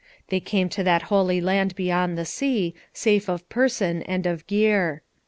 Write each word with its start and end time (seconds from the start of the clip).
They 0.29 0.39
came 0.39 0.67
to 0.69 0.81
that 0.83 1.03
holy 1.13 1.39
land 1.41 1.75
beyond 1.75 2.17
the 2.17 2.25
sea, 2.25 2.73
safe 2.91 3.29
of 3.29 3.47
person 3.49 4.01
and 4.01 4.25
of 4.25 4.47
gear. 4.47 5.03